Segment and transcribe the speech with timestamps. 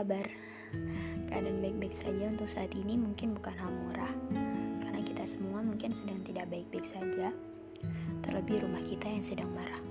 [0.00, 0.32] kabar?
[1.28, 4.08] Keadaan baik-baik saja untuk saat ini mungkin bukan hal murah.
[4.80, 7.28] Karena kita semua mungkin sedang tidak baik-baik saja.
[8.24, 9.84] Terlebih rumah kita yang sedang marah.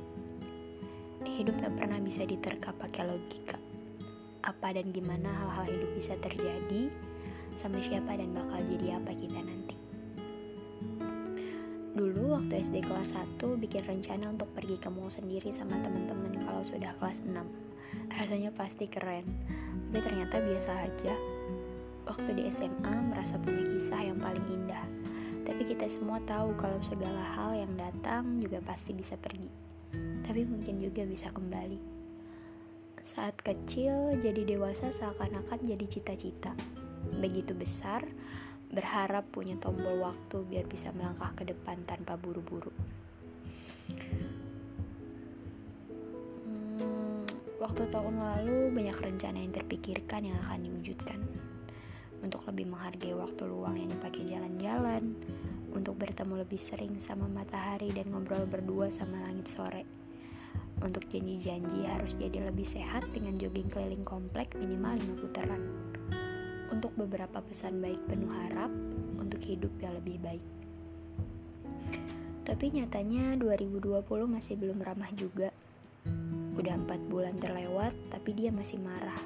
[1.22, 3.62] Hidup tak pernah bisa diterka pakai logika.
[4.50, 6.90] Apa dan gimana hal-hal hidup bisa terjadi?
[7.54, 9.78] Sama siapa dan bakal jadi apa kita nanti?
[11.94, 16.66] Dulu waktu SD kelas 1 bikin rencana untuk pergi ke mall sendiri sama teman-teman kalau
[16.66, 17.70] sudah kelas 6
[18.10, 19.26] rasanya pasti keren
[19.90, 21.18] tapi ternyata biasa aja.
[22.06, 24.86] Waktu di SMA merasa punya kisah yang paling indah.
[25.50, 29.50] Tapi kita semua tahu kalau segala hal yang datang juga pasti bisa pergi.
[30.30, 31.82] Tapi mungkin juga bisa kembali.
[33.02, 36.54] Saat kecil jadi dewasa seakan-akan jadi cita-cita.
[37.18, 38.06] Begitu besar
[38.70, 42.70] berharap punya tombol waktu biar bisa melangkah ke depan tanpa buru-buru
[47.60, 51.20] Waktu tahun lalu banyak rencana yang terpikirkan yang akan diwujudkan.
[52.24, 55.16] Untuk lebih menghargai waktu luang yang dipakai jalan-jalan
[55.76, 59.84] Untuk bertemu lebih sering sama matahari dan ngobrol berdua sama langit sore.
[60.80, 65.62] Untuk janji-janji harus jadi lebih sehat dengan jogging keliling komplek minimal 5 putaran.
[66.72, 68.72] Untuk beberapa pesan baik penuh harap
[69.20, 70.48] Untuk hidup yang lebih baik.
[72.48, 74.00] Tapi nyatanya 2020
[74.32, 75.52] masih belum ramah juga
[76.60, 79.24] Udah empat bulan terlewat, tapi dia masih marah.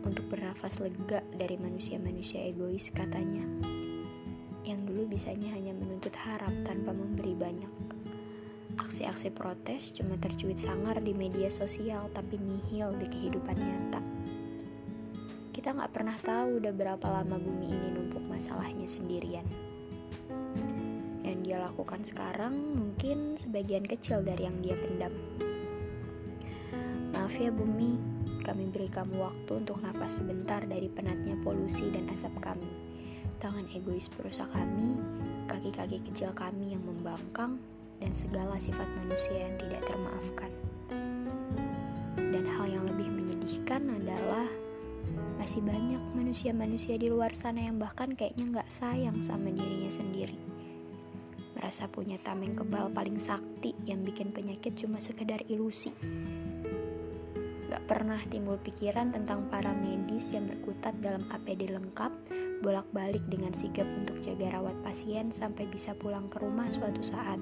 [0.00, 3.44] Untuk bernafas lega dari manusia-manusia egois katanya.
[4.64, 7.68] Yang dulu bisanya hanya menuntut harap tanpa memberi banyak.
[8.80, 14.00] Aksi-aksi protes cuma tercuit sangar di media sosial tapi nihil di kehidupan nyata.
[15.52, 19.44] Kita nggak pernah tahu udah berapa lama bumi ini numpuk masalahnya sendirian.
[21.20, 25.12] Dan dia lakukan sekarang mungkin sebagian kecil dari yang dia pendam.
[27.10, 27.98] Maaf ya bumi,
[28.46, 32.70] kami beri kamu waktu untuk nafas sebentar dari penatnya polusi dan asap kami.
[33.40, 34.98] Tangan egois perusak kami,
[35.48, 37.56] kaki-kaki kecil kami yang membangkang,
[38.00, 40.50] dan segala sifat manusia yang tidak termaafkan.
[42.16, 44.48] Dan hal yang lebih menyedihkan adalah
[45.40, 50.36] masih banyak manusia-manusia di luar sana yang bahkan kayaknya nggak sayang sama dirinya sendiri.
[51.56, 55.92] Merasa punya tameng kebal paling sakti yang bikin penyakit cuma sekedar ilusi.
[57.70, 62.10] Gak pernah timbul pikiran tentang para medis yang berkutat dalam APD lengkap,
[62.66, 67.38] bolak-balik dengan sigap untuk jaga rawat pasien sampai bisa pulang ke rumah suatu saat.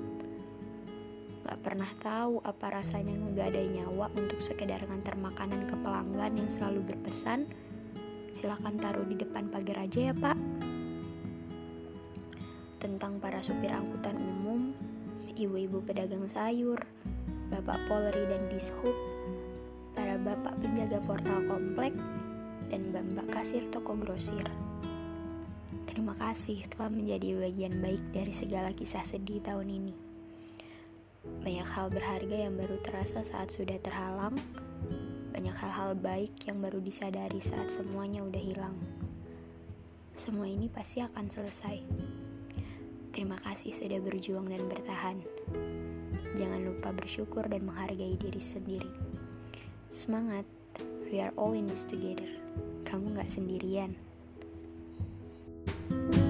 [1.48, 6.92] Gak pernah tahu apa rasanya ngegadai nyawa untuk sekedar ngantar makanan ke pelanggan yang selalu
[6.92, 7.48] berpesan,
[8.36, 10.36] silahkan taruh di depan pagar aja ya pak.
[12.84, 14.76] Tentang para supir angkutan umum,
[15.40, 16.84] ibu-ibu pedagang sayur,
[17.48, 18.92] bapak Polri dan Dishub,
[19.98, 21.90] para bapak penjaga portal komplek,
[22.70, 24.46] dan mbak-mbak kasir toko grosir.
[25.90, 29.94] Terima kasih telah menjadi bagian baik dari segala kisah sedih tahun ini.
[31.42, 34.38] Banyak hal berharga yang baru terasa saat sudah terhalang,
[35.34, 38.78] banyak hal-hal baik yang baru disadari saat semuanya udah hilang.
[40.14, 41.82] Semua ini pasti akan selesai.
[43.10, 45.18] Terima kasih sudah berjuang dan bertahan.
[46.38, 49.07] Jangan lupa bersyukur dan menghargai diri sendiri.
[49.88, 50.44] Semangat,
[51.10, 52.28] we are all in this together.
[52.84, 53.96] Kamu gak sendirian.
[55.88, 56.27] thank you